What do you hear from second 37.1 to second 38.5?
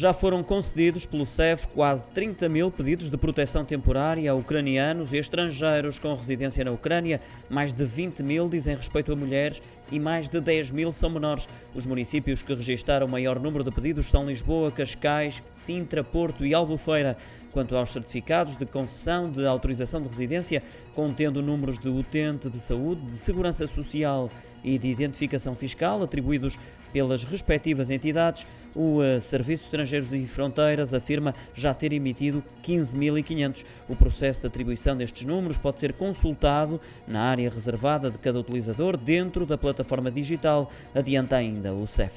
área reservada de cada